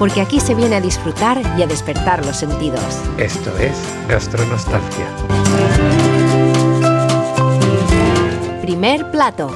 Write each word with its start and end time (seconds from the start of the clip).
porque 0.00 0.22
aquí 0.22 0.40
se 0.40 0.54
viene 0.54 0.76
a 0.76 0.80
disfrutar 0.80 1.42
y 1.58 1.62
a 1.62 1.66
despertar 1.66 2.24
los 2.24 2.34
sentidos. 2.34 2.82
Esto 3.18 3.54
es 3.58 3.76
Gastronostalgia. 4.08 5.06
Primer 8.62 9.10
plato. 9.10 9.52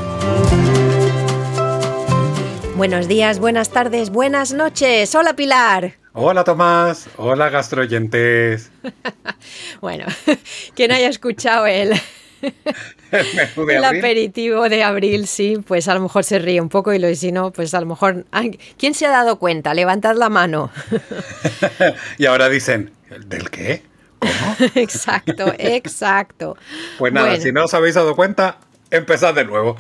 Buenos 2.76 3.08
días, 3.08 3.38
buenas 3.38 3.70
tardes, 3.70 4.10
buenas 4.10 4.52
noches. 4.52 5.14
Hola 5.14 5.34
Pilar. 5.34 5.94
Hola 6.12 6.44
Tomás, 6.44 7.08
hola 7.16 7.48
gastroyentes. 7.48 8.70
bueno, 9.80 10.04
quien 10.74 10.92
haya 10.92 11.08
escuchado 11.08 11.64
el, 11.64 11.94
el 13.68 13.84
aperitivo 13.84 14.68
de 14.68 14.82
abril, 14.82 15.26
sí, 15.26 15.58
pues 15.66 15.88
a 15.88 15.94
lo 15.94 16.00
mejor 16.00 16.24
se 16.24 16.38
ríe 16.38 16.60
un 16.60 16.68
poco 16.68 16.92
y 16.92 16.98
lo 16.98 17.14
si 17.14 17.32
no, 17.32 17.52
pues 17.52 17.74
a 17.74 17.80
lo 17.80 17.86
mejor... 17.86 18.26
¿Quién 18.78 18.94
se 18.94 19.06
ha 19.06 19.10
dado 19.10 19.38
cuenta? 19.38 19.74
Levantad 19.74 20.16
la 20.16 20.28
mano. 20.28 20.70
y 22.18 22.26
ahora 22.26 22.48
dicen, 22.48 22.92
¿del 23.26 23.50
qué? 23.50 23.82
¿Cómo? 24.18 24.56
exacto, 24.74 25.52
exacto. 25.58 26.56
Pues 26.98 27.12
nada, 27.12 27.36
si 27.40 27.52
no 27.52 27.64
os 27.64 27.74
habéis 27.74 27.94
dado 27.94 28.16
cuenta, 28.16 28.58
empezad 28.90 29.34
de 29.34 29.44
nuevo. 29.44 29.76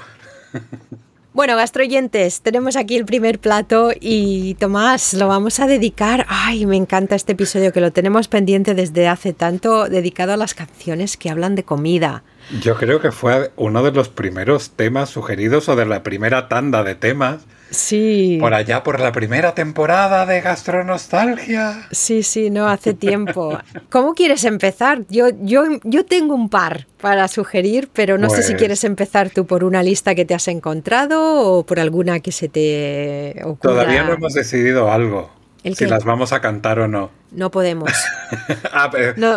Bueno, 1.34 1.56
gastroyentes, 1.56 2.42
tenemos 2.42 2.76
aquí 2.76 2.94
el 2.94 3.04
primer 3.04 3.40
plato 3.40 3.90
y 3.98 4.54
Tomás, 4.54 5.14
lo 5.14 5.26
vamos 5.26 5.58
a 5.58 5.66
dedicar. 5.66 6.26
Ay, 6.28 6.64
me 6.64 6.76
encanta 6.76 7.16
este 7.16 7.32
episodio 7.32 7.72
que 7.72 7.80
lo 7.80 7.90
tenemos 7.90 8.28
pendiente 8.28 8.74
desde 8.74 9.08
hace 9.08 9.32
tanto, 9.32 9.88
dedicado 9.88 10.32
a 10.32 10.36
las 10.36 10.54
canciones 10.54 11.16
que 11.16 11.30
hablan 11.30 11.56
de 11.56 11.64
comida. 11.64 12.22
Yo 12.60 12.76
creo 12.76 13.00
que 13.00 13.12
fue 13.12 13.52
uno 13.56 13.82
de 13.82 13.92
los 13.92 14.08
primeros 14.08 14.70
temas 14.70 15.10
sugeridos 15.10 15.68
o 15.68 15.76
de 15.76 15.86
la 15.86 16.02
primera 16.02 16.48
tanda 16.48 16.84
de 16.84 16.94
temas 16.94 17.46
Sí. 17.74 18.38
Por 18.40 18.54
allá, 18.54 18.82
por 18.82 19.00
la 19.00 19.12
primera 19.12 19.54
temporada 19.54 20.26
de 20.26 20.40
Gastronostalgia. 20.40 21.86
Sí, 21.90 22.22
sí, 22.22 22.50
no, 22.50 22.68
hace 22.68 22.94
tiempo. 22.94 23.58
¿Cómo 23.90 24.14
quieres 24.14 24.44
empezar? 24.44 25.04
Yo, 25.08 25.28
yo, 25.42 25.64
yo 25.82 26.04
tengo 26.04 26.34
un 26.34 26.48
par 26.48 26.86
para 27.00 27.28
sugerir, 27.28 27.88
pero 27.92 28.16
no 28.16 28.30
sé 28.30 28.42
si 28.42 28.52
pues 28.52 28.58
quieres 28.58 28.84
empezar 28.84 29.30
tú 29.30 29.46
por 29.46 29.64
una 29.64 29.82
lista 29.82 30.14
que 30.14 30.24
te 30.24 30.34
has 30.34 30.48
encontrado 30.48 31.40
o 31.40 31.66
por 31.66 31.80
alguna 31.80 32.20
que 32.20 32.32
se 32.32 32.48
te 32.48 33.40
ocurra. 33.42 33.74
Todavía 33.74 34.04
no 34.04 34.14
hemos 34.14 34.34
decidido 34.34 34.90
algo 34.90 35.30
si 35.72 35.86
las 35.86 36.04
vamos 36.04 36.32
a 36.32 36.40
cantar 36.40 36.78
o 36.78 36.88
no. 36.88 37.10
No 37.34 37.50
podemos. 37.50 37.90
ah, 38.72 38.90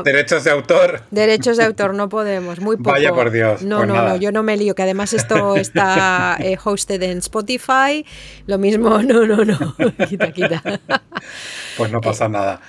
derechos 0.03 0.43
de 0.43 0.51
autor. 0.51 1.01
Derechos 1.11 1.57
de 1.57 1.65
autor, 1.65 1.93
no 1.93 2.09
podemos. 2.09 2.59
Muy 2.59 2.77
poco. 2.77 2.91
Vaya 2.91 3.11
por 3.11 3.31
Dios. 3.31 3.63
No, 3.63 3.77
pues 3.77 3.87
no, 3.87 4.07
no, 4.07 4.15
yo 4.17 4.31
no 4.31 4.43
me 4.43 4.55
lío, 4.55 4.75
que 4.75 4.83
además 4.83 5.13
esto 5.13 5.55
está 5.57 6.37
eh, 6.39 6.57
hosted 6.63 7.01
en 7.01 7.17
Spotify. 7.19 8.05
Lo 8.45 8.57
mismo, 8.57 9.01
no, 9.01 9.25
no, 9.25 9.43
no. 9.43 9.75
quita, 10.07 10.31
quita. 10.31 10.61
pues 11.75 11.91
no 11.91 11.99
pasa 12.01 12.29
nada. 12.29 12.61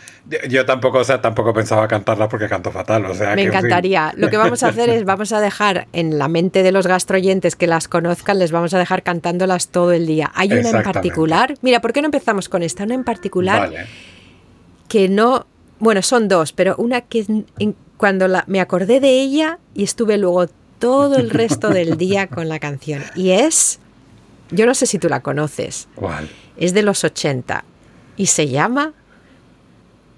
Yo, 0.49 0.67
tampoco, 0.67 0.99
o 0.99 1.05
sea, 1.05 1.23
tampoco 1.23 1.55
pensaba 1.55 1.89
cantarla 1.89 2.29
porque 2.29 2.49
canto 2.49 2.71
fatal. 2.71 3.07
O 3.07 3.15
sea, 3.15 3.35
me 3.35 3.45
encantaría. 3.45 4.13
Lo 4.17 4.29
que 4.29 4.37
vamos 4.37 4.63
a 4.63 4.69
hacer 4.69 4.91
es, 4.91 5.05
vamos 5.05 5.33
a 5.33 5.41
dejar 5.41 5.89
en 5.95 6.19
la 6.19 6.29
mente 6.29 6.63
de 6.63 6.71
los 6.71 6.87
gastroyentes 6.87 7.57
que 7.57 7.67
las 7.67 7.89
conozcan, 7.89 8.39
les 8.39 8.53
vamos 8.53 8.75
a 8.75 8.79
dejar 8.79 9.03
cantándolas 9.03 9.69
todo 9.69 9.93
el 9.93 10.07
día. 10.07 10.31
Hay 10.35 10.53
una 10.53 10.69
en 10.69 10.83
particular. 10.83 11.55
Mira, 11.63 11.81
¿por 11.81 11.95
qué 11.95 12.03
no 12.03 12.09
empezamos 12.09 12.51
con 12.51 12.63
esta? 12.63 12.85
Una 12.85 12.95
en 12.95 13.05
particular 13.05 13.71
que 14.89 15.09
no. 15.09 15.47
Bueno, 15.79 16.03
son 16.03 16.29
dos, 16.29 16.53
pero 16.53 16.75
una 16.77 17.03
que 17.03 17.45
cuando 17.97 18.27
la, 18.27 18.45
me 18.47 18.61
acordé 18.61 19.01
de 19.01 19.21
ella 19.21 19.59
y 19.75 19.85
estuve 19.85 20.19
luego 20.19 20.47
todo 20.79 21.17
el 21.17 21.31
resto 21.31 21.69
del 21.69 21.97
día 21.97 22.27
con 22.27 22.49
la 22.49 22.59
canción. 22.59 23.03
Y 23.15 23.31
es. 23.31 23.79
Yo 24.51 24.65
no 24.65 24.75
sé 24.75 24.87
si 24.87 24.99
tú 24.99 25.09
la 25.09 25.21
conoces. 25.21 25.89
¿Cuál? 25.95 26.29
Es 26.57 26.73
de 26.73 26.83
los 26.83 27.05
80 27.05 27.65
y 28.17 28.27
se 28.27 28.49
llama 28.49 28.95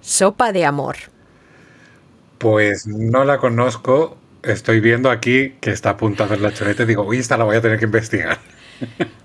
Sopa 0.01 0.53
de 0.53 0.65
amor. 0.65 0.97
Pues 2.39 2.87
no 2.87 3.25
la 3.25 3.39
conozco. 3.39 4.17
Estoy 4.43 4.81
viendo 4.81 5.11
aquí 5.11 5.57
que 5.61 5.73
está 5.73 5.91
a 5.91 5.97
punto 5.97 6.23
de 6.23 6.31
ver 6.31 6.41
la 6.41 6.55
chuleta 6.55 6.85
y 6.85 6.87
digo, 6.87 7.03
uy, 7.03 7.19
esta 7.19 7.37
la 7.37 7.45
voy 7.45 7.57
a 7.57 7.61
tener 7.61 7.79
que 7.79 7.85
investigar. 7.85 8.39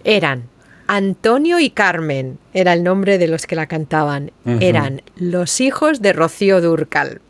Eran 0.04 0.55
Antonio 0.88 1.60
y 1.60 1.70
Carmen, 1.70 2.38
era 2.54 2.74
el 2.74 2.84
nombre 2.84 3.18
de 3.18 3.28
los 3.28 3.46
que 3.46 3.56
la 3.56 3.68
cantaban. 3.68 4.32
Eran 4.60 5.02
los 5.16 5.62
hijos 5.62 6.02
de 6.02 6.14
Rocío 6.14 6.62
Durcal. 6.62 7.22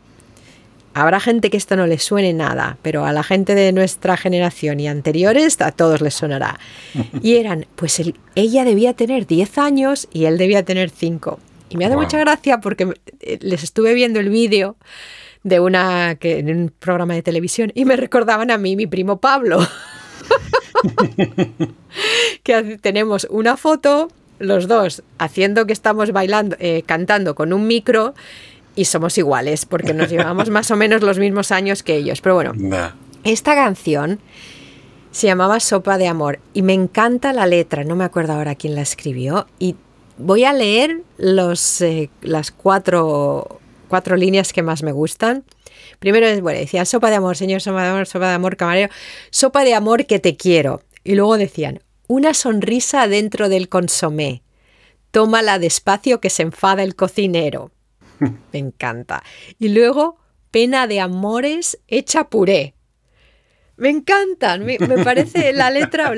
Habrá 0.94 1.20
gente 1.20 1.50
que 1.50 1.58
esto 1.58 1.76
no 1.76 1.86
le 1.86 1.98
suene 1.98 2.32
nada, 2.32 2.78
pero 2.80 3.04
a 3.04 3.12
la 3.12 3.22
gente 3.22 3.54
de 3.54 3.70
nuestra 3.72 4.16
generación 4.16 4.80
y 4.80 4.88
anteriores 4.88 5.60
a 5.60 5.70
todos 5.70 6.00
les 6.00 6.14
sonará. 6.14 6.58
Y 7.22 7.36
eran, 7.36 7.66
pues 7.76 8.00
ella 8.34 8.64
debía 8.64 8.94
tener 8.94 9.26
10 9.26 9.58
años 9.58 10.08
y 10.12 10.24
él 10.24 10.38
debía 10.38 10.64
tener 10.64 10.88
5. 10.90 11.38
Y 11.68 11.76
me 11.76 11.84
hace 11.84 11.96
mucha 11.96 12.18
gracia 12.18 12.60
porque 12.60 12.94
eh, 13.20 13.38
les 13.42 13.62
estuve 13.62 13.92
viendo 13.92 14.20
el 14.20 14.30
vídeo 14.30 14.76
de 15.42 15.60
una 15.60 16.14
que 16.14 16.38
en 16.38 16.48
un 16.48 16.72
programa 16.78 17.14
de 17.14 17.22
televisión 17.22 17.72
y 17.74 17.84
me 17.84 17.96
recordaban 17.96 18.50
a 18.50 18.58
mí 18.58 18.74
mi 18.74 18.86
primo 18.86 19.20
Pablo. 19.20 19.58
que 22.46 22.78
tenemos 22.78 23.26
una 23.28 23.56
foto 23.56 24.08
los 24.38 24.68
dos 24.68 25.02
haciendo 25.18 25.66
que 25.66 25.72
estamos 25.72 26.12
bailando, 26.12 26.56
eh, 26.60 26.84
cantando 26.86 27.34
con 27.34 27.52
un 27.52 27.66
micro 27.66 28.14
y 28.76 28.84
somos 28.84 29.18
iguales 29.18 29.66
porque 29.66 29.92
nos 29.92 30.08
llevamos 30.08 30.48
más 30.56 30.70
o 30.70 30.76
menos 30.76 31.02
los 31.02 31.18
mismos 31.18 31.50
años 31.50 31.82
que 31.82 31.96
ellos. 31.96 32.20
Pero 32.20 32.36
bueno, 32.36 32.52
esta 33.24 33.56
canción 33.56 34.20
se 35.10 35.26
llamaba 35.26 35.58
Sopa 35.58 35.98
de 35.98 36.06
Amor 36.06 36.38
y 36.54 36.62
me 36.62 36.72
encanta 36.72 37.32
la 37.32 37.46
letra, 37.46 37.82
no 37.82 37.96
me 37.96 38.04
acuerdo 38.04 38.34
ahora 38.34 38.54
quién 38.54 38.76
la 38.76 38.82
escribió 38.82 39.48
y 39.58 39.74
voy 40.16 40.44
a 40.44 40.52
leer 40.52 41.00
los, 41.18 41.80
eh, 41.80 42.10
las 42.22 42.52
cuatro, 42.52 43.58
cuatro 43.88 44.16
líneas 44.16 44.52
que 44.52 44.62
más 44.62 44.84
me 44.84 44.92
gustan. 44.92 45.42
Primero 45.98 46.26
es, 46.26 46.40
bueno, 46.40 46.60
decía, 46.60 46.84
sopa 46.84 47.10
de 47.10 47.16
amor, 47.16 47.36
señor, 47.36 47.60
sopa 47.60 47.82
de 47.82 47.88
amor, 47.88 48.06
sopa 48.06 48.28
de 48.28 48.34
amor, 48.34 48.56
camarero, 48.56 48.92
sopa 49.30 49.64
de 49.64 49.74
amor 49.74 50.06
que 50.06 50.20
te 50.20 50.36
quiero. 50.36 50.82
Y 51.02 51.14
luego 51.14 51.38
decían, 51.38 51.80
una 52.08 52.34
sonrisa 52.34 53.08
dentro 53.08 53.48
del 53.48 53.68
consomé. 53.68 54.42
Tómala 55.10 55.58
despacio 55.58 56.20
que 56.20 56.30
se 56.30 56.42
enfada 56.42 56.82
el 56.82 56.96
cocinero. 56.96 57.70
Me 58.52 58.58
encanta. 58.58 59.22
Y 59.58 59.68
luego, 59.68 60.18
pena 60.50 60.86
de 60.86 61.00
amores 61.00 61.78
hecha 61.88 62.28
puré. 62.28 62.74
Me 63.76 63.90
encantan, 63.90 64.64
me, 64.64 64.78
me 64.78 65.04
parece 65.04 65.52
la 65.52 65.70
letra 65.70 66.14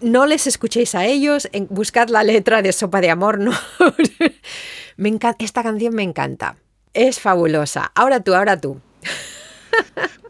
no 0.00 0.26
les 0.26 0.46
escuchéis 0.46 0.94
a 0.94 1.06
ellos, 1.06 1.48
buscad 1.70 2.08
la 2.08 2.22
letra 2.22 2.62
de 2.62 2.72
Sopa 2.72 3.00
de 3.00 3.10
Amor, 3.10 3.38
¿no? 3.38 3.52
me 4.96 5.08
encanta, 5.08 5.44
esta 5.44 5.62
canción 5.62 5.94
me 5.94 6.02
encanta. 6.02 6.56
Es 6.92 7.18
fabulosa. 7.20 7.90
Ahora 7.94 8.20
tú, 8.20 8.34
ahora 8.34 8.60
tú. 8.60 8.80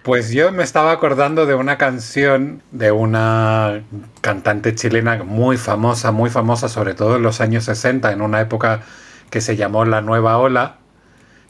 Pues 0.05 0.31
yo 0.33 0.53
me 0.53 0.63
estaba 0.63 0.93
acordando 0.93 1.47
de 1.47 1.55
una 1.55 1.79
canción 1.79 2.63
de 2.73 2.93
una 2.93 3.85
cantante 4.21 4.75
chilena 4.75 5.25
muy 5.25 5.57
famosa, 5.57 6.13
muy 6.13 6.29
famosa, 6.29 6.69
sobre 6.69 6.93
todo 6.93 7.17
en 7.17 7.23
los 7.23 7.41
años 7.41 7.65
60, 7.65 8.13
en 8.13 8.21
una 8.21 8.43
época 8.43 8.83
que 9.31 9.41
se 9.41 9.57
llamó 9.57 9.87
La 9.87 10.03
Nueva 10.03 10.37
Ola. 10.37 10.77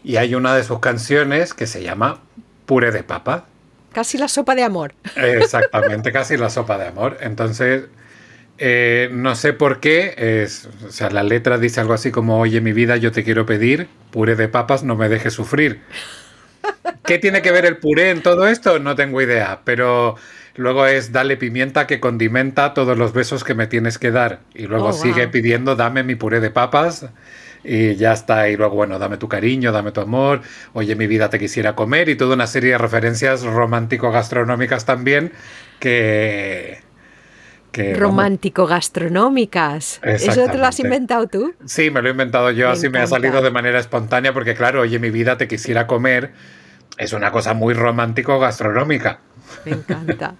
Y 0.04 0.18
hay 0.18 0.36
una 0.36 0.54
de 0.54 0.62
sus 0.62 0.78
canciones 0.78 1.52
que 1.52 1.66
se 1.66 1.82
llama 1.82 2.20
Pure 2.64 2.92
de 2.92 3.02
Papa. 3.02 3.46
Casi 3.92 4.18
la 4.18 4.28
sopa 4.28 4.54
de 4.54 4.62
amor. 4.62 4.94
Exactamente, 5.16 6.12
casi 6.12 6.36
la 6.36 6.48
sopa 6.48 6.78
de 6.78 6.86
amor. 6.86 7.18
Entonces, 7.22 7.86
eh, 8.58 9.08
no 9.12 9.34
sé 9.34 9.52
por 9.52 9.80
qué, 9.80 10.14
es, 10.16 10.68
o 10.86 10.92
sea, 10.92 11.10
la 11.10 11.24
letra 11.24 11.58
dice 11.58 11.80
algo 11.80 11.92
así 11.92 12.12
como, 12.12 12.38
oye 12.38 12.60
mi 12.60 12.72
vida, 12.72 12.96
yo 12.96 13.10
te 13.10 13.24
quiero 13.24 13.46
pedir, 13.46 13.88
puré 14.12 14.36
de 14.36 14.46
papas, 14.46 14.84
no 14.84 14.94
me 14.94 15.08
dejes 15.08 15.34
sufrir. 15.34 15.80
¿Qué 17.04 17.18
tiene 17.18 17.42
que 17.42 17.52
ver 17.52 17.66
el 17.66 17.76
puré 17.76 18.10
en 18.10 18.22
todo 18.22 18.46
esto? 18.46 18.78
No 18.78 18.94
tengo 18.94 19.20
idea, 19.20 19.60
pero 19.64 20.16
luego 20.56 20.86
es 20.86 21.12
dale 21.12 21.36
pimienta 21.36 21.86
que 21.86 22.00
condimenta 22.00 22.74
todos 22.74 22.96
los 22.96 23.12
besos 23.12 23.44
que 23.44 23.54
me 23.54 23.66
tienes 23.66 23.98
que 23.98 24.10
dar. 24.10 24.40
Y 24.54 24.66
luego 24.66 24.86
oh, 24.86 24.92
sigue 24.92 25.28
pidiendo, 25.28 25.76
dame 25.76 26.02
mi 26.02 26.14
puré 26.14 26.40
de 26.40 26.50
papas. 26.50 27.06
Y 27.64 27.96
ya 27.96 28.12
está, 28.12 28.50
y 28.50 28.56
luego, 28.56 28.76
bueno, 28.76 28.98
dame 28.98 29.16
tu 29.16 29.26
cariño, 29.26 29.72
dame 29.72 29.90
tu 29.90 30.02
amor, 30.02 30.42
oye, 30.74 30.94
mi 30.96 31.06
vida 31.06 31.30
te 31.30 31.38
quisiera 31.38 31.74
comer, 31.74 32.10
y 32.10 32.14
toda 32.14 32.34
una 32.34 32.46
serie 32.46 32.72
de 32.72 32.78
referencias 32.78 33.42
romántico-gastronómicas 33.42 34.84
también 34.84 35.32
que, 35.80 36.82
romántico-gastronómicas. 37.96 40.00
¿Eso 40.02 40.46
te 40.46 40.58
lo 40.58 40.66
has 40.66 40.78
inventado 40.80 41.26
tú? 41.26 41.54
Sí, 41.64 41.90
me 41.90 42.02
lo 42.02 42.08
he 42.08 42.12
inventado 42.12 42.50
yo, 42.50 42.70
así 42.70 42.88
me 42.88 43.00
ha 43.00 43.06
salido 43.06 43.42
de 43.42 43.50
manera 43.50 43.78
espontánea, 43.78 44.32
porque 44.32 44.54
claro, 44.54 44.82
oye, 44.82 44.98
mi 44.98 45.10
vida 45.10 45.36
te 45.36 45.48
quisiera 45.48 45.86
comer. 45.86 46.32
es 46.96 47.12
una 47.12 47.32
cosa 47.32 47.54
muy 47.54 47.74
romántico 47.74 48.38
gastronómica. 48.38 49.20
Me 49.64 49.72
encanta, 49.72 50.36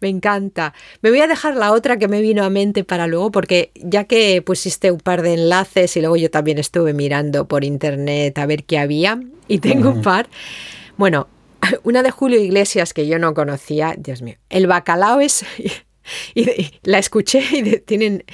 me 0.00 0.08
encanta. 0.08 0.74
Me 1.02 1.10
voy 1.10 1.20
a 1.20 1.26
dejar 1.26 1.56
la 1.56 1.72
otra 1.72 1.98
que 1.98 2.08
me 2.08 2.20
vino 2.20 2.44
a 2.44 2.50
mente 2.50 2.84
para 2.84 3.06
luego, 3.06 3.30
porque 3.30 3.70
ya 3.74 4.04
que 4.04 4.42
pusiste 4.42 4.90
un 4.90 5.00
par 5.00 5.22
de 5.22 5.34
enlaces 5.34 5.96
y 5.96 6.00
luego 6.00 6.16
yo 6.16 6.30
también 6.30 6.58
estuve 6.58 6.92
mirando 6.92 7.46
por 7.46 7.64
internet 7.64 8.38
a 8.38 8.46
ver 8.46 8.64
qué 8.64 8.78
había, 8.78 9.20
y 9.46 9.58
tengo 9.58 9.90
un 9.90 10.02
par. 10.02 10.28
Bueno, 10.96 11.28
una 11.82 12.02
de 12.02 12.10
Julio 12.10 12.40
Iglesias 12.40 12.92
que 12.92 13.06
yo 13.06 13.18
no 13.18 13.34
conocía, 13.34 13.94
Dios 13.96 14.22
mío, 14.22 14.36
el 14.50 14.66
bacalao 14.66 15.20
es... 15.20 15.44
Y, 16.34 16.70
la 16.82 16.98
escuché 16.98 17.42
y 17.52 17.78
tienen 17.80 18.24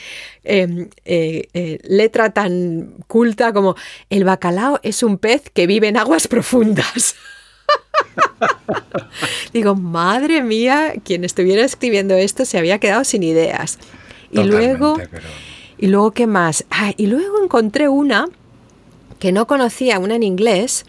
em, 0.45 0.89
eh, 1.05 1.49
eh, 1.55 1.79
letra 1.85 2.31
tan 2.31 2.95
culta 3.07 3.53
como 3.53 3.77
el 4.11 4.25
bacalao 4.25 4.81
es 4.83 5.03
un 5.03 5.19
pez 5.19 5.51
que 5.51 5.67
vive 5.67 5.89
en 5.89 5.97
aguas 5.97 6.29
profundas. 6.29 7.17
Digo, 9.53 9.75
madre 9.75 10.43
mía, 10.43 10.95
quien 11.05 11.25
estuviera 11.25 11.65
escribiendo 11.65 12.15
esto 12.15 12.45
se 12.45 12.59
había 12.59 12.79
quedado 12.79 13.05
sin 13.05 13.23
ideas. 13.23 13.79
y 14.31 14.43
luego, 14.43 14.99
y 15.79 15.87
luego, 15.87 16.13
¿qué 16.13 16.27
más? 16.27 16.65
Ah, 16.71 16.93
y 16.97 17.07
luego 17.07 17.43
encontré 17.43 17.89
una 17.89 18.29
que 19.19 19.33
no 19.33 19.47
conocía, 19.47 19.99
una 19.99 20.17
en 20.17 20.23
inglés, 20.23 20.85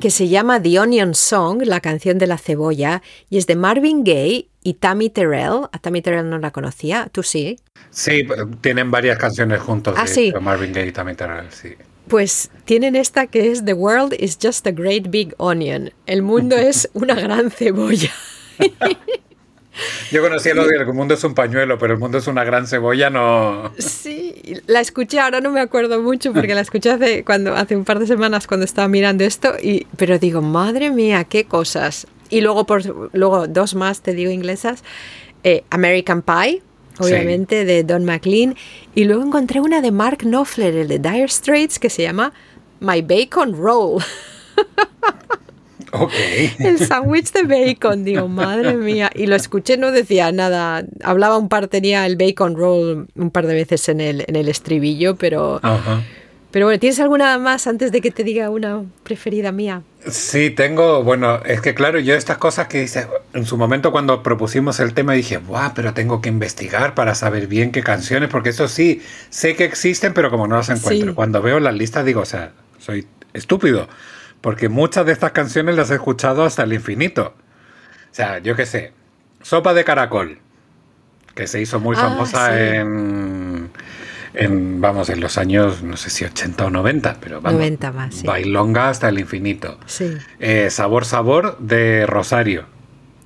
que 0.00 0.10
se 0.10 0.28
llama 0.28 0.62
The 0.62 0.80
Onion 0.80 1.14
Song, 1.14 1.62
la 1.64 1.80
canción 1.80 2.18
de 2.18 2.26
la 2.26 2.38
cebolla, 2.38 3.02
y 3.28 3.38
es 3.38 3.46
de 3.46 3.56
Marvin 3.56 4.04
Gaye 4.04 4.48
y 4.62 4.74
Tammy 4.74 5.10
Terrell. 5.10 5.68
A 5.72 5.78
Tammy 5.80 6.02
Terrell 6.02 6.28
no 6.28 6.38
la 6.38 6.50
conocía, 6.50 7.08
tú 7.12 7.22
sí. 7.22 7.58
Sí, 7.90 8.26
tienen 8.60 8.90
varias 8.90 9.18
canciones 9.18 9.60
juntos. 9.60 9.94
Ah, 9.96 10.06
sí. 10.06 10.32
Marvin 10.40 10.72
Gaye 10.72 10.88
y 10.88 10.92
Tammy 10.92 11.14
Terrell, 11.14 11.50
sí. 11.50 11.74
Pues 12.08 12.50
tienen 12.64 12.96
esta 12.96 13.26
que 13.26 13.52
es 13.52 13.64
The 13.64 13.74
World 13.74 14.14
is 14.18 14.38
just 14.42 14.66
a 14.66 14.72
great 14.72 15.10
big 15.10 15.34
onion. 15.38 15.92
El 16.06 16.22
mundo 16.22 16.56
es 16.56 16.88
una 16.94 17.14
gran 17.14 17.50
cebolla. 17.50 18.10
Yo 20.10 20.22
conocía 20.22 20.54
lo 20.54 20.66
de 20.66 20.74
que 20.74 20.82
el 20.82 20.92
mundo 20.92 21.14
es 21.14 21.24
un 21.24 21.34
pañuelo, 21.34 21.78
pero 21.78 21.94
el 21.94 21.98
mundo 22.00 22.18
es 22.18 22.26
una 22.26 22.44
gran 22.44 22.66
cebolla, 22.66 23.10
no. 23.10 23.72
Sí, 23.78 24.19
la 24.66 24.80
escuché, 24.80 25.20
ahora 25.20 25.40
no 25.40 25.50
me 25.50 25.60
acuerdo 25.60 26.00
mucho 26.00 26.32
porque 26.32 26.54
la 26.54 26.60
escuché 26.60 26.90
hace, 26.90 27.24
cuando, 27.24 27.54
hace 27.54 27.76
un 27.76 27.84
par 27.84 27.98
de 27.98 28.06
semanas 28.06 28.46
cuando 28.46 28.64
estaba 28.64 28.88
mirando 28.88 29.24
esto, 29.24 29.54
y, 29.62 29.86
pero 29.96 30.18
digo, 30.18 30.42
madre 30.42 30.90
mía, 30.90 31.24
qué 31.24 31.44
cosas. 31.44 32.06
Y 32.28 32.40
luego, 32.40 32.64
por, 32.64 33.10
luego 33.14 33.46
dos 33.48 33.74
más, 33.74 34.02
te 34.02 34.14
digo 34.14 34.30
inglesas, 34.30 34.84
eh, 35.42 35.64
American 35.70 36.22
Pie, 36.22 36.62
obviamente, 36.98 37.64
de 37.64 37.82
Don 37.82 38.04
McLean. 38.04 38.54
Y 38.94 39.04
luego 39.04 39.22
encontré 39.22 39.60
una 39.60 39.80
de 39.80 39.90
Mark 39.90 40.18
Knopfler, 40.18 40.74
el 40.76 40.88
de 40.88 40.98
Dire 40.98 41.28
Straits, 41.28 41.78
que 41.78 41.90
se 41.90 42.02
llama 42.02 42.32
My 42.80 43.02
Bacon 43.02 43.54
Roll. 43.56 44.02
Ok. 45.92 46.12
El 46.58 46.78
sándwich 46.78 47.32
de 47.32 47.42
bacon, 47.42 48.04
digo, 48.04 48.28
madre 48.28 48.74
mía. 48.74 49.10
Y 49.14 49.26
lo 49.26 49.36
escuché, 49.36 49.76
no 49.76 49.90
decía 49.90 50.30
nada. 50.32 50.84
Hablaba 51.02 51.36
un 51.36 51.48
par, 51.48 51.68
tenía 51.68 52.06
el 52.06 52.16
bacon 52.16 52.56
roll 52.56 53.08
un 53.14 53.30
par 53.30 53.46
de 53.46 53.54
veces 53.54 53.88
en 53.88 54.00
el, 54.00 54.24
en 54.26 54.36
el 54.36 54.48
estribillo, 54.48 55.16
pero. 55.16 55.60
Ajá. 55.62 56.02
Pero 56.50 56.66
bueno, 56.66 56.80
¿tienes 56.80 56.98
alguna 56.98 57.38
más 57.38 57.66
antes 57.68 57.92
de 57.92 58.00
que 58.00 58.10
te 58.10 58.24
diga 58.24 58.50
una 58.50 58.82
preferida 59.04 59.52
mía? 59.52 59.82
Sí, 60.08 60.50
tengo, 60.50 61.04
bueno, 61.04 61.40
es 61.44 61.60
que 61.60 61.74
claro, 61.74 62.00
yo 62.00 62.14
estas 62.14 62.38
cosas 62.38 62.66
que 62.66 62.80
dice, 62.80 63.06
en 63.34 63.46
su 63.46 63.56
momento 63.56 63.92
cuando 63.92 64.22
propusimos 64.22 64.80
el 64.80 64.92
tema 64.92 65.12
dije, 65.12 65.38
¡buah! 65.38 65.74
Pero 65.74 65.94
tengo 65.94 66.20
que 66.20 66.28
investigar 66.28 66.94
para 66.94 67.14
saber 67.14 67.46
bien 67.46 67.70
qué 67.70 67.82
canciones, 67.82 68.30
porque 68.30 68.48
eso 68.48 68.66
sí, 68.66 69.00
sé 69.28 69.54
que 69.54 69.64
existen, 69.64 70.12
pero 70.12 70.30
como 70.30 70.48
no 70.48 70.56
las 70.56 70.70
encuentro. 70.70 71.14
Cuando 71.14 71.40
veo 71.40 71.60
las 71.60 71.74
listas 71.74 72.04
digo, 72.04 72.22
o 72.22 72.26
sea, 72.26 72.52
soy 72.78 73.06
estúpido, 73.32 73.88
porque 74.40 74.68
muchas 74.68 75.06
de 75.06 75.12
estas 75.12 75.32
canciones 75.32 75.76
las 75.76 75.90
he 75.90 75.94
escuchado 75.94 76.44
hasta 76.44 76.62
el 76.62 76.72
infinito. 76.72 77.34
O 78.10 78.14
sea, 78.14 78.38
yo 78.38 78.56
qué 78.56 78.66
sé, 78.66 78.92
Sopa 79.42 79.74
de 79.74 79.84
Caracol, 79.84 80.38
que 81.34 81.46
se 81.46 81.60
hizo 81.60 81.80
muy 81.80 81.96
ah, 81.96 82.00
famosa 82.00 82.58
en 82.58 83.70
en, 84.34 84.80
vamos, 84.80 85.10
en 85.10 85.20
los 85.20 85.38
años, 85.38 85.82
no 85.82 85.96
sé 85.96 86.10
si 86.10 86.24
80 86.24 86.66
o 86.66 86.70
90, 86.70 87.18
pero 87.20 87.40
vamos. 87.40 87.58
90 87.58 87.92
más, 87.92 88.14
sí. 88.14 88.26
Bailonga 88.26 88.88
hasta 88.88 89.08
el 89.08 89.18
infinito. 89.18 89.78
Sí. 89.86 90.16
Eh, 90.38 90.70
sabor, 90.70 91.04
sabor 91.04 91.58
de 91.58 92.06
Rosario. 92.06 92.66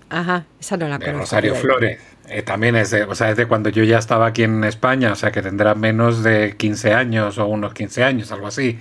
Ajá, 0.09 0.47
esa 0.61 0.77
no 0.77 0.89
la 0.89 0.99
de 0.99 1.13
Rosario 1.13 1.55
Flores. 1.55 2.01
Eh, 2.29 2.43
también 2.43 2.75
es 2.77 2.91
de, 2.91 3.03
o 3.03 3.15
sea, 3.15 3.31
es 3.31 3.37
de 3.37 3.47
cuando 3.47 3.69
yo 3.69 3.85
ya 3.85 3.99
estaba 3.99 4.27
aquí 4.27 4.45
en 4.45 4.65
España, 4.65 5.13
o 5.13 5.17
sea 5.17 5.31
que 5.31 5.43
tendrá 5.43 5.75
menos 5.75 6.23
de 6.23 6.57
15 6.57 6.95
años 6.95 7.37
o 7.37 7.47
unos 7.47 7.75
15 7.75 8.03
años, 8.03 8.33
algo 8.33 8.47
así. 8.47 8.79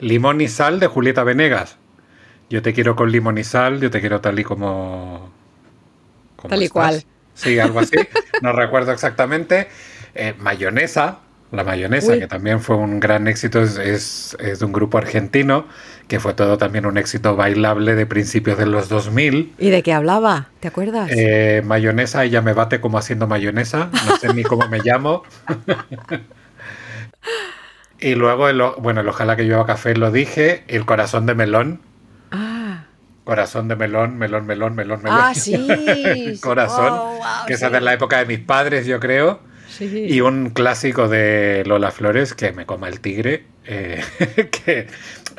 Limón 0.00 0.40
y 0.40 0.48
sal 0.48 0.80
de 0.80 0.86
Julieta 0.86 1.24
Venegas. 1.24 1.78
Yo 2.50 2.62
te 2.62 2.72
quiero 2.72 2.94
con 2.94 3.10
limón 3.10 3.38
y 3.38 3.44
sal, 3.44 3.80
yo 3.80 3.90
te 3.90 4.00
quiero 4.00 4.20
tal 4.20 4.38
y 4.38 4.44
como. 4.44 5.30
tal 6.48 6.62
y 6.62 6.68
cual. 6.68 7.04
Sí, 7.34 7.58
algo 7.58 7.80
así. 7.80 7.96
no 8.42 8.52
recuerdo 8.52 8.92
exactamente. 8.92 9.68
Eh, 10.14 10.34
mayonesa, 10.38 11.18
la 11.50 11.64
mayonesa, 11.64 12.18
que 12.18 12.26
también 12.26 12.60
fue 12.60 12.76
un 12.76 13.00
gran 13.00 13.26
éxito, 13.26 13.62
es, 13.62 14.36
de 14.38 14.64
un 14.64 14.72
grupo 14.72 14.98
argentino, 14.98 15.66
que 16.06 16.20
fue 16.20 16.34
todo 16.34 16.58
también 16.58 16.86
un 16.86 16.98
éxito 16.98 17.34
bailable 17.34 17.94
de 17.94 18.06
principios 18.06 18.58
de 18.58 18.66
los 18.66 18.88
2000. 18.88 19.54
¿Y 19.58 19.70
de 19.70 19.82
qué 19.82 19.92
hablaba? 19.92 20.50
¿Te 20.60 20.68
acuerdas? 20.68 21.10
Eh, 21.12 21.62
mayonesa, 21.64 22.24
ella 22.24 22.42
me 22.42 22.52
bate 22.52 22.80
como 22.80 22.98
haciendo 22.98 23.26
mayonesa, 23.26 23.90
no 24.06 24.16
sé 24.16 24.32
ni 24.34 24.44
cómo 24.44 24.68
me 24.68 24.80
llamo. 24.84 25.22
y 28.04 28.14
luego, 28.14 28.50
el, 28.50 28.62
bueno, 28.78 29.00
el 29.00 29.08
ojalá 29.08 29.34
que 29.34 29.44
lleva 29.44 29.64
café 29.64 29.96
lo 29.96 30.10
dije, 30.10 30.62
el 30.68 30.84
corazón 30.84 31.24
de 31.24 31.34
melón. 31.34 31.80
Ah. 32.30 32.84
Corazón 33.24 33.66
de 33.68 33.76
melón, 33.76 34.18
melón, 34.18 34.44
melón, 34.44 34.74
melón, 34.74 35.02
melón. 35.02 35.18
Ah, 35.22 35.34
sí. 35.34 36.38
corazón, 36.42 36.92
oh, 36.92 37.20
que 37.46 37.54
es 37.54 37.60
de 37.60 37.80
la 37.80 37.94
época 37.94 38.18
de 38.18 38.26
mis 38.26 38.40
padres, 38.40 38.86
yo 38.86 39.00
creo. 39.00 39.40
Y 39.80 40.20
un 40.20 40.50
clásico 40.50 41.08
de 41.08 41.64
Lola 41.66 41.90
Flores, 41.90 42.34
que 42.34 42.52
me 42.52 42.66
coma 42.66 42.88
el 42.88 43.00
tigre, 43.00 43.46
eh, 43.64 44.04
que 44.64 44.86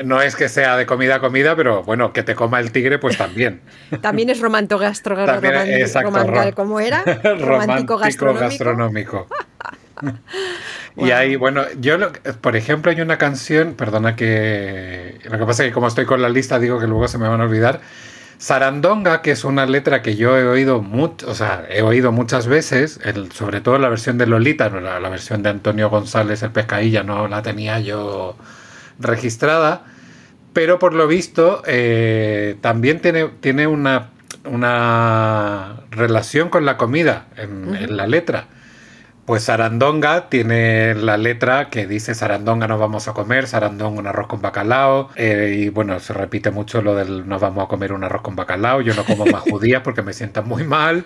no 0.03 0.21
es 0.21 0.35
que 0.35 0.49
sea 0.49 0.75
de 0.75 0.87
comida 0.87 1.15
a 1.15 1.19
comida, 1.19 1.55
pero 1.55 1.83
bueno, 1.83 2.13
que 2.13 2.23
te 2.23 2.33
coma 2.33 2.59
el 2.59 2.71
tigre, 2.71 2.97
pues 2.97 3.15
también. 3.15 3.61
También 4.01 4.31
es 4.31 4.39
romanto 4.41 4.79
gastro, 4.79 5.15
¿cómo 6.55 6.79
era? 6.79 7.03
romántico 7.39 7.97
gastronómico. 7.97 9.27
Y 10.97 11.11
ahí, 11.11 11.35
bueno, 11.35 11.63
yo, 11.79 11.97
por 12.39 12.55
ejemplo, 12.55 12.89
hay 12.89 13.01
una 13.01 13.17
canción, 13.17 13.73
perdona 13.73 14.15
que... 14.15 15.19
Lo 15.25 15.37
que 15.37 15.45
pasa 15.45 15.63
es 15.63 15.69
que 15.69 15.73
como 15.73 15.87
estoy 15.87 16.05
con 16.05 16.21
la 16.21 16.29
lista, 16.29 16.57
digo 16.57 16.79
que 16.79 16.87
luego 16.87 17.07
se 17.09 17.17
me 17.17 17.27
van 17.27 17.41
a 17.41 17.43
olvidar. 17.43 17.81
Sarandonga, 18.37 19.21
que 19.21 19.31
es 19.31 19.43
una 19.43 19.65
letra 19.65 20.01
que 20.01 20.15
yo 20.15 20.37
he 20.37 20.45
oído 20.45 20.81
mucho, 20.81 21.29
o 21.29 21.35
sea, 21.35 21.65
he 21.69 21.81
oído 21.81 22.11
muchas 22.11 22.47
veces, 22.47 22.99
sobre 23.33 23.61
todo 23.61 23.77
la 23.77 23.89
versión 23.89 24.17
de 24.17 24.27
Lolita, 24.27 24.69
la, 24.69 24.99
la, 24.99 25.09
versión 25.09 25.41
de 25.41 25.49
Antonio 25.49 25.89
González, 25.89 26.43
el 26.43 26.51
pescadilla, 26.51 27.03
no 27.03 27.27
la 27.27 27.41
tenía 27.41 27.79
yo 27.79 28.37
registrada, 28.99 29.83
pero 30.53 30.79
por 30.79 30.93
lo 30.93 31.07
visto 31.07 31.61
eh, 31.65 32.57
también 32.61 32.99
tiene, 32.99 33.29
tiene 33.39 33.67
una, 33.67 34.09
una 34.45 35.81
relación 35.91 36.49
con 36.49 36.65
la 36.65 36.77
comida 36.77 37.27
en 37.37 37.95
la 37.95 38.05
letra. 38.07 38.47
Pues 39.25 39.43
Sarandonga 39.43 40.29
tiene 40.29 40.93
la 40.93 41.17
letra 41.17 41.71
que 41.71 41.87
dice 41.87 42.13
Sarandonga 42.13 42.67
nos 42.67 42.79
vamos 42.79 43.07
a 43.07 43.13
comer, 43.13 43.47
Sarandonga 43.47 43.99
un 43.99 44.05
arroz 44.05 44.27
con 44.27 44.39
bacalao. 44.39 45.09
Eh, 45.15 45.55
y 45.57 45.69
bueno, 45.69 45.99
se 45.99 46.13
repite 46.13 46.51
mucho 46.51 46.83
lo 46.83 46.95
del 46.95 47.27
nos 47.27 47.41
vamos 47.41 47.65
a 47.65 47.67
comer 47.67 47.91
un 47.91 48.03
arroz 48.03 48.21
con 48.21 48.35
bacalao. 48.35 48.81
Yo 48.81 48.93
no 48.93 49.03
como 49.03 49.25
más 49.25 49.41
judías 49.49 49.81
porque 49.81 50.03
me 50.03 50.13
sientan 50.13 50.47
muy 50.47 50.63
mal. 50.63 51.05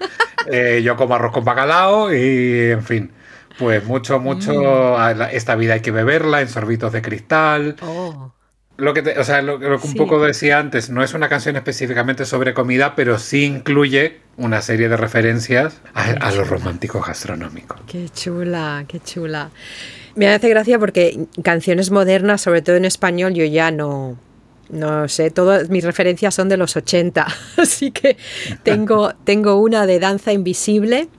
Eh, 0.51 0.81
yo 0.83 0.97
como 0.97 1.15
arroz 1.15 1.31
con 1.31 1.45
bacalao 1.45 2.13
y 2.13 2.71
en 2.71 2.83
fin. 2.83 3.11
Pues 3.57 3.85
mucho, 3.85 4.19
mucho. 4.19 4.97
Mm. 4.97 5.21
Esta 5.31 5.55
vida 5.55 5.75
hay 5.75 5.81
que 5.81 5.91
beberla 5.91 6.41
en 6.41 6.49
sorbitos 6.49 6.91
de 6.91 7.01
cristal. 7.01 7.77
Oh 7.81 8.33
lo 8.79 8.93
que, 8.93 9.01
o 9.17 9.23
sea, 9.23 9.41
lo, 9.41 9.59
que 9.59 9.67
un 9.67 9.93
poco 9.95 10.23
decía 10.23 10.59
antes, 10.59 10.89
no 10.89 11.03
es 11.03 11.13
una 11.13 11.29
canción 11.29 11.55
específicamente 11.55 12.25
sobre 12.25 12.53
comida, 12.53 12.95
pero 12.95 13.19
sí 13.19 13.43
incluye 13.43 14.19
una 14.37 14.61
serie 14.61 14.89
de 14.89 14.97
referencias 14.97 15.81
a, 15.93 16.31
lo 16.31 16.43
romántico 16.43 17.01
gastronómico. 17.01 17.75
Qué 17.87 18.09
chula, 18.09 18.85
qué 18.87 18.99
chula. 18.99 19.49
Me 20.15 20.27
hace 20.27 20.49
gracia 20.49 20.79
porque 20.79 21.27
canciones 21.43 21.91
modernas, 21.91 22.41
sobre 22.41 22.61
todo 22.61 22.75
en 22.75 22.85
español, 22.85 23.33
yo 23.33 23.45
ya 23.45 23.71
no, 23.71 24.17
no 24.69 25.07
sé, 25.07 25.29
todas 25.29 25.69
mis 25.69 25.83
referencias 25.83 26.33
son 26.33 26.49
de 26.49 26.57
los 26.57 26.75
80, 26.75 27.27
así 27.57 27.91
que 27.91 28.17
tengo, 28.63 29.13
tengo 29.23 29.55
una 29.57 29.85
de 29.85 29.99
Danza 29.99 30.31
Invisible, 30.31 31.09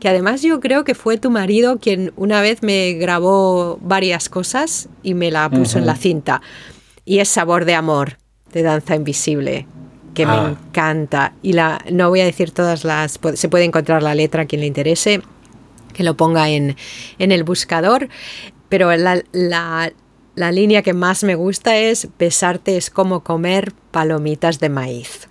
que 0.00 0.08
además 0.08 0.42
yo 0.42 0.60
creo 0.60 0.84
que 0.84 0.94
fue 0.94 1.16
tu 1.16 1.30
marido 1.30 1.78
quien 1.78 2.12
una 2.16 2.40
vez 2.40 2.62
me 2.62 2.92
grabó 2.94 3.78
varias 3.80 4.28
cosas 4.28 4.88
y 5.02 5.14
me 5.14 5.30
la 5.30 5.48
puso 5.48 5.78
en 5.78 5.86
la 5.86 5.94
cinta 5.94 6.42
y 7.04 7.18
es 7.20 7.28
Sabor 7.28 7.64
de 7.64 7.74
Amor 7.74 8.18
de 8.52 8.62
Danza 8.62 8.94
Invisible 8.96 9.66
que 10.14 10.26
me 10.26 10.32
ah. 10.32 10.56
encanta 10.56 11.32
y 11.42 11.54
la 11.54 11.80
no 11.90 12.08
voy 12.08 12.20
a 12.20 12.24
decir 12.24 12.52
todas 12.52 12.84
las 12.84 13.18
se 13.34 13.48
puede 13.48 13.64
encontrar 13.64 14.02
la 14.02 14.14
letra 14.14 14.42
a 14.42 14.46
quien 14.46 14.60
le 14.60 14.66
interese 14.68 15.22
que 15.92 16.04
lo 16.04 16.16
ponga 16.16 16.48
en, 16.48 16.76
en 17.18 17.32
el 17.32 17.42
buscador 17.44 18.08
pero 18.68 18.94
la, 18.96 19.22
la, 19.32 19.92
la 20.36 20.52
línea 20.52 20.82
que 20.82 20.92
más 20.94 21.24
me 21.24 21.34
gusta 21.34 21.76
es 21.76 22.08
besarte 22.18 22.76
es 22.76 22.90
como 22.90 23.24
comer 23.24 23.72
palomitas 23.90 24.60
de 24.60 24.68
maíz 24.68 25.28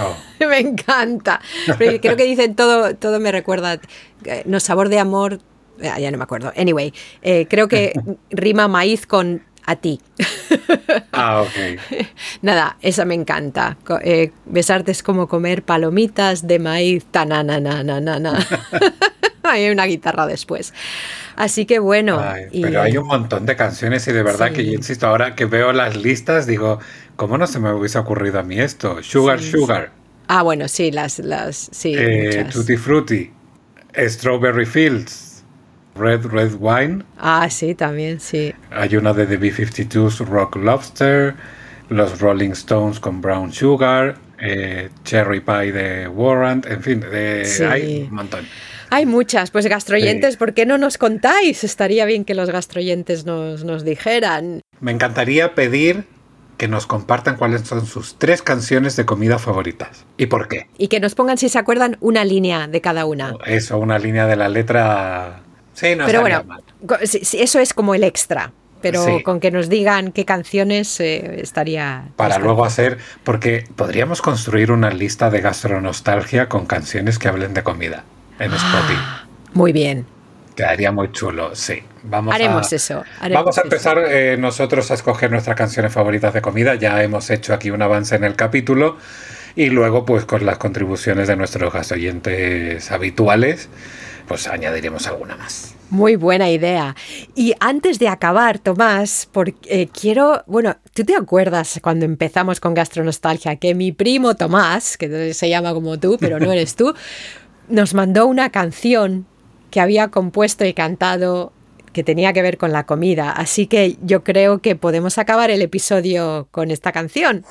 Oh. 0.00 0.16
me 0.48 0.60
encanta. 0.60 1.42
Pero 1.78 2.00
creo 2.00 2.16
que 2.16 2.24
dicen 2.24 2.54
todo, 2.56 2.94
todo 2.96 3.20
me 3.20 3.30
recuerda. 3.30 3.78
eh, 4.24 4.42
No, 4.46 4.58
sabor 4.58 4.88
de 4.88 4.98
amor. 4.98 5.40
ah, 5.82 6.00
Ya 6.00 6.10
no 6.10 6.16
me 6.16 6.24
acuerdo. 6.24 6.54
Anyway, 6.56 6.94
eh, 7.20 7.46
creo 7.50 7.68
que 7.68 7.92
rima 8.30 8.66
maíz 8.66 9.06
con 9.06 9.42
a 9.66 9.76
ti. 9.76 10.00
Ah, 11.16 11.42
ok. 11.42 11.80
Nada, 12.42 12.76
esa 12.82 13.04
me 13.04 13.14
encanta. 13.14 13.76
Eh, 14.02 14.32
besarte 14.46 14.90
es 14.90 15.02
como 15.02 15.28
comer 15.28 15.62
palomitas 15.62 16.46
de 16.46 16.58
maíz. 16.58 17.04
Tananananana. 17.10 18.38
Hay 19.42 19.68
una 19.70 19.84
guitarra 19.86 20.26
después. 20.26 20.72
Así 21.36 21.66
que 21.66 21.78
bueno. 21.78 22.18
Ay, 22.20 22.44
y- 22.50 22.62
pero 22.62 22.82
hay 22.82 22.96
un 22.96 23.06
montón 23.06 23.44
de 23.46 23.56
canciones 23.56 24.06
y 24.08 24.12
de 24.12 24.22
verdad 24.22 24.52
que 24.52 24.64
yo 24.64 24.72
insisto, 24.72 25.06
ahora 25.06 25.34
que 25.34 25.44
veo 25.44 25.72
las 25.72 25.96
listas, 25.96 26.46
digo, 26.46 26.78
¿cómo 27.16 27.36
no 27.38 27.46
se 27.46 27.58
me 27.60 27.72
hubiese 27.72 27.98
ocurrido 27.98 28.40
a 28.40 28.42
mí 28.42 28.58
esto? 28.58 29.02
Sugar 29.02 29.40
Sí, 29.40 29.50
Sugar, 29.50 29.92
Ah, 30.28 30.42
bueno, 30.42 30.66
sí, 30.68 30.90
las, 30.90 31.18
las, 31.18 31.68
sí, 31.72 31.94
eh. 31.96 32.46
Tutti 32.50 32.76
Frutti, 32.76 33.30
Strawberry 33.96 34.64
Fields, 34.66 35.33
Red 35.96 36.26
Red 36.26 36.54
Wine, 36.58 37.04
Ah, 37.18 37.48
sí, 37.50 37.74
también, 37.74 38.20
sí. 38.20 38.52
hay 38.70 38.96
una 38.96 39.12
de 39.12 39.26
The 39.26 39.36
B-52s 39.36 40.26
Rock 40.26 40.56
Lobster, 40.56 41.34
los 41.88 42.20
Rolling 42.20 42.50
Stones 42.50 42.98
con 43.00 43.20
Brown 43.20 43.52
Sugar, 43.52 44.16
eh, 44.40 44.90
Cherry 45.04 45.40
Pie 45.40 45.72
de 45.72 46.08
Warrant, 46.08 46.66
en 46.66 46.82
fin, 46.82 47.00
de, 47.00 47.44
Sí. 47.44 47.62
hay 47.64 48.06
un 48.08 48.14
montón. 48.14 48.44
Hay 48.90 49.06
muchas, 49.06 49.50
pues 49.50 49.66
gastroyentes, 49.66 50.34
Sí. 50.34 50.38
¿por 50.38 50.54
qué 50.54 50.66
no 50.66 50.78
nos 50.78 50.98
contáis? 50.98 51.64
Estaría 51.64 52.04
bien 52.04 52.24
que 52.24 52.34
los 52.34 52.50
gastroyentes 52.50 53.24
nos, 53.24 53.64
nos 53.64 53.84
dijeran. 53.84 54.60
Me 54.80 54.92
encantaría 54.92 55.54
pedir 55.54 56.04
que 56.58 56.68
nos 56.68 56.86
compartan 56.86 57.36
cuáles 57.36 57.62
son 57.62 57.84
sus 57.86 58.16
tres 58.18 58.40
canciones 58.42 58.94
de 58.94 59.04
comida 59.04 59.38
favoritas 59.40 60.04
y 60.16 60.26
por 60.26 60.46
qué. 60.48 60.68
Y 60.78 60.86
que 60.88 61.00
nos 61.00 61.14
pongan, 61.16 61.38
si 61.38 61.48
se 61.48 61.58
acuerdan, 61.58 61.96
una 62.00 62.24
línea 62.24 62.68
de 62.68 62.80
cada 62.80 63.04
una. 63.06 63.34
Eso, 63.46 63.78
una 63.78 63.98
línea 63.98 64.26
de 64.26 64.36
la 64.36 64.48
letra. 64.48 65.40
Sí, 65.74 65.94
no 65.96 66.06
Pero 66.06 66.20
bueno, 66.22 66.44
mal. 66.44 66.62
eso 67.02 67.58
es 67.58 67.74
como 67.74 67.94
el 67.94 68.04
extra. 68.04 68.52
Pero 68.80 69.02
Sí. 69.02 69.22
con 69.22 69.40
que 69.40 69.50
nos 69.50 69.70
digan 69.70 70.12
qué 70.12 70.26
canciones 70.26 71.00
eh, 71.00 71.40
estaría. 71.40 72.04
Para 72.16 72.38
luego 72.38 72.66
hacer, 72.66 72.98
porque 73.24 73.64
podríamos 73.76 74.20
construir 74.20 74.70
una 74.70 74.90
lista 74.90 75.30
de 75.30 75.40
gastronostalgia 75.40 76.50
con 76.50 76.66
canciones 76.66 77.18
que 77.18 77.28
hablen 77.28 77.54
de 77.54 77.62
comida 77.62 78.04
en 78.38 78.52
Spotify. 78.52 79.00
Muy 79.54 79.72
bien. 79.72 80.04
Quedaría 80.54 80.92
muy 80.92 81.10
chulo, 81.12 81.54
sí. 81.56 81.82
Vamos 82.02 82.34
Haremos 82.34 82.72
a, 82.72 82.76
eso. 82.76 83.02
haremos 83.20 83.44
Vamos 83.44 83.58
a 83.58 83.62
empezar 83.62 83.98
eh, 84.06 84.36
nosotros 84.38 84.90
a 84.90 84.94
escoger 84.94 85.30
nuestras 85.30 85.56
canciones 85.56 85.90
favoritas 85.92 86.34
de 86.34 86.42
comida. 86.42 86.74
Ya 86.74 87.02
hemos 87.02 87.30
hecho 87.30 87.54
aquí 87.54 87.70
un 87.70 87.80
avance 87.80 88.14
en 88.14 88.24
el 88.24 88.36
capítulo. 88.36 88.98
Y 89.56 89.70
luego, 89.70 90.04
pues 90.04 90.26
con 90.26 90.44
las 90.44 90.58
contribuciones 90.58 91.26
de 91.28 91.36
nuestros 91.36 91.72
gasoyentes 91.72 92.90
habituales, 92.92 93.68
pues 94.26 94.46
añadiremos 94.46 95.06
alguna 95.06 95.36
más. 95.36 95.74
Muy 95.90 96.16
buena 96.16 96.50
idea. 96.50 96.96
Y 97.34 97.54
antes 97.60 97.98
de 97.98 98.08
acabar, 98.08 98.58
Tomás, 98.58 99.28
porque, 99.30 99.82
eh, 99.82 99.88
quiero, 99.88 100.42
bueno, 100.46 100.76
¿tú 100.92 101.04
te 101.04 101.14
acuerdas 101.14 101.78
cuando 101.82 102.04
empezamos 102.04 102.58
con 102.58 102.74
Gastronostalgia 102.74 103.56
que 103.56 103.74
mi 103.74 103.92
primo 103.92 104.34
Tomás, 104.34 104.96
que 104.96 105.34
se 105.34 105.48
llama 105.48 105.72
como 105.74 105.98
tú, 105.98 106.16
pero 106.18 106.40
no 106.40 106.52
eres 106.52 106.74
tú, 106.74 106.94
nos 107.68 107.94
mandó 107.94 108.26
una 108.26 108.50
canción 108.50 109.26
que 109.70 109.80
había 109.80 110.08
compuesto 110.08 110.64
y 110.64 110.72
cantado 110.72 111.52
que 111.92 112.02
tenía 112.02 112.32
que 112.32 112.42
ver 112.42 112.58
con 112.58 112.72
la 112.72 112.84
comida. 112.86 113.30
Así 113.30 113.66
que 113.66 113.96
yo 114.02 114.24
creo 114.24 114.58
que 114.58 114.76
podemos 114.76 115.16
acabar 115.16 115.50
el 115.50 115.62
episodio 115.62 116.48
con 116.50 116.70
esta 116.70 116.92
canción. 116.92 117.44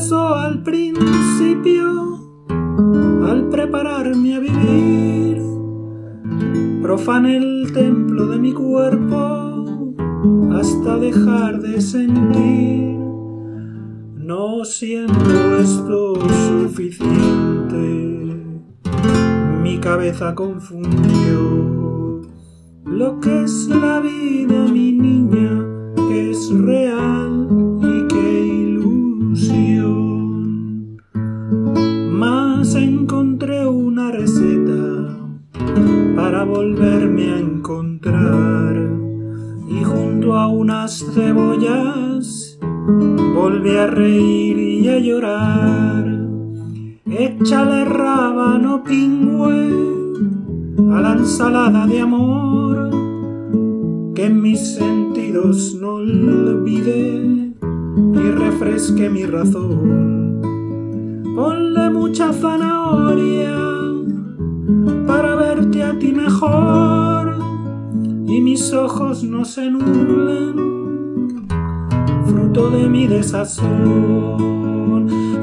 Empezó 0.00 0.34
al 0.34 0.62
principio, 0.62 2.18
al 3.28 3.50
prepararme 3.50 4.34
a 4.34 4.40
vivir. 4.40 5.42
Profané 6.80 7.36
el 7.36 7.70
templo 7.74 8.28
de 8.28 8.38
mi 8.38 8.54
cuerpo 8.54 9.92
hasta 10.54 10.96
dejar 10.96 11.60
de 11.60 11.82
sentir. 11.82 12.96
No 14.16 14.64
siendo 14.64 15.58
esto 15.58 16.14
suficiente, 16.48 17.76
mi 19.62 19.78
cabeza 19.80 20.34
confundió 20.34 22.22
lo 22.86 23.20
que 23.20 23.42
es 23.42 23.68
la 23.68 24.00
vida, 24.00 24.64
mi 24.72 24.92
niña, 24.92 25.62
que 26.08 26.30
es 26.30 26.50
real 26.54 27.29
cebollas 41.20 42.58
volví 43.34 43.76
a 43.76 43.86
reír 43.86 44.58
y 44.58 44.88
a 44.88 44.98
llorar. 44.98 46.04
Échale 47.04 47.84
rábano 47.84 48.82
pingüe 48.82 49.60
a 50.94 51.00
la 51.00 51.12
ensalada 51.12 51.86
de 51.86 52.00
amor 52.00 52.90
que 54.14 54.30
mis 54.30 54.60
sentidos 54.76 55.76
no 55.80 55.94
olvidé 55.94 57.52
y 58.22 58.26
refresque 58.44 59.10
mi 59.10 59.24
razón. 59.26 60.40
Ponle 61.36 61.90
mucha 61.90 62.32
zanahoria 62.32 63.58
para 65.06 65.34
verte 65.34 65.82
a 65.82 65.98
ti 65.98 66.12
mejor 66.12 67.36
y 68.26 68.40
mis 68.40 68.72
ojos 68.72 69.24
no 69.24 69.44
se 69.44 69.68
nublen, 69.70 70.69
de 72.52 72.88
mi 72.88 73.06
desazón. 73.06 73.68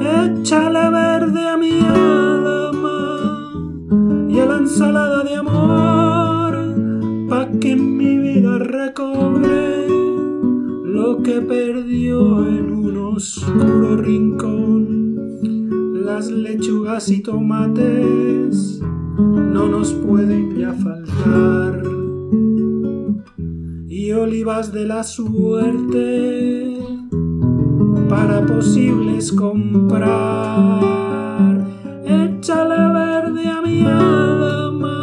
Échale 0.01 0.89
verde 0.91 1.47
a 1.47 1.55
mi 1.55 1.79
alma 1.79 3.49
y 4.29 4.39
a 4.39 4.45
la 4.45 4.57
ensalada 4.57 5.23
de 5.23 5.35
amor, 5.35 6.57
pa' 7.29 7.47
que 7.61 7.77
mi 7.77 8.17
vida 8.17 8.59
recobre 8.59 9.87
lo 10.83 11.23
que 11.23 11.39
perdió 11.41 12.45
en 12.45 12.71
un 12.71 12.97
oscuro 13.15 13.95
rincón. 13.95 15.15
Las 16.03 16.29
lechugas 16.29 17.09
y 17.09 17.21
tomates 17.21 18.81
no 19.17 19.69
nos 19.69 19.93
pueden 19.93 20.57
ya 20.57 20.73
faltar. 20.73 21.83
Y 23.87 24.11
olivas 24.11 24.73
de 24.73 24.85
la 24.85 25.03
suerte 25.03 26.76
para 28.09 28.45
posibles 28.45 29.31
comprar. 29.31 30.79
Échale 32.05 32.93
verde 32.93 33.47
a 33.47 33.61
mi 33.61 33.85
alma, 33.85 34.97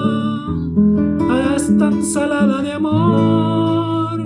a 1.31 1.55
esta 1.57 1.89
ensalada 1.89 2.63
de 2.63 2.73
amor, 2.73 4.21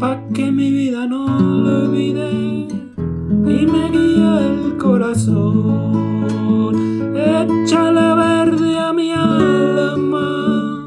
pa' 0.00 0.20
que 0.34 0.50
mi 0.50 0.70
vida 0.70 1.06
no 1.06 1.26
olvide 1.26 2.30
y 2.32 3.66
me 3.66 3.90
guíe 3.90 4.46
el 4.46 4.76
corazón. 4.76 6.74
Échale 7.14 8.14
verde 8.14 8.78
a 8.78 8.92
mi 8.92 9.12
alma 9.12 10.86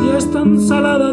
y 0.00 0.08
esta 0.16 0.40
ensalada 0.42 1.07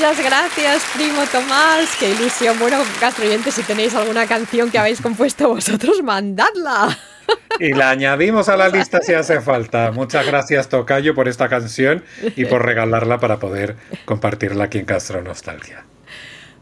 Muchas 0.00 0.24
gracias, 0.24 0.82
primo 0.94 1.26
Tomás. 1.30 1.94
Qué 2.00 2.12
ilusión. 2.12 2.58
Bueno, 2.58 2.78
gastroyentes, 3.02 3.52
si 3.52 3.62
tenéis 3.62 3.94
alguna 3.94 4.26
canción 4.26 4.70
que 4.70 4.78
habéis 4.78 4.98
compuesto 4.98 5.48
vosotros, 5.50 6.02
mandadla. 6.02 6.96
y 7.58 7.74
la 7.74 7.90
añadimos 7.90 8.48
a 8.48 8.56
la 8.56 8.70
lista 8.70 9.02
si 9.02 9.12
hace 9.12 9.42
falta. 9.42 9.92
Muchas 9.92 10.26
gracias, 10.26 10.70
Tocayo, 10.70 11.14
por 11.14 11.28
esta 11.28 11.50
canción 11.50 12.02
y 12.34 12.46
por 12.46 12.64
regalarla 12.64 13.20
para 13.20 13.38
poder 13.38 13.76
compartirla 14.06 14.64
aquí 14.64 14.78
en 14.78 14.86
Gastronostalgia. 14.86 15.84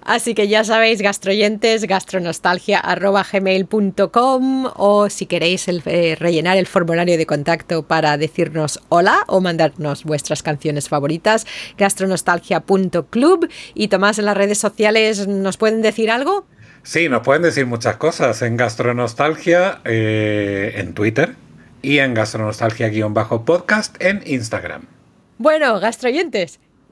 Así 0.08 0.34
que 0.34 0.48
ya 0.48 0.64
sabéis, 0.64 1.00
gastroyentes, 1.02 1.86
gastronostalgia.gmail.com 1.86 4.70
o 4.74 5.10
si 5.10 5.26
queréis 5.26 5.68
eh, 5.68 6.16
rellenar 6.18 6.56
el 6.56 6.66
formulario 6.66 7.18
de 7.18 7.26
contacto 7.26 7.82
para 7.82 8.16
decirnos 8.16 8.80
hola 8.88 9.24
o 9.26 9.42
mandarnos 9.42 10.04
vuestras 10.04 10.42
canciones 10.42 10.88
favoritas, 10.88 11.46
gastronostalgia.club. 11.76 13.50
Y 13.74 13.88
Tomás, 13.88 14.18
en 14.18 14.24
las 14.24 14.38
redes 14.38 14.56
sociales, 14.56 15.28
¿nos 15.28 15.58
pueden 15.58 15.82
decir 15.82 16.10
algo? 16.10 16.46
Sí, 16.82 17.10
nos 17.10 17.20
pueden 17.20 17.42
decir 17.42 17.66
muchas 17.66 17.98
cosas 17.98 18.40
en 18.40 18.56
Gastronostalgia 18.56 19.82
eh, 19.84 20.72
en 20.76 20.94
Twitter 20.94 21.34
y 21.82 21.98
en 21.98 22.14
Gastronostalgia-podcast 22.14 24.02
en 24.02 24.22
Instagram. 24.24 24.86
Bueno, 25.36 25.78
gastroyentes, 25.80 26.60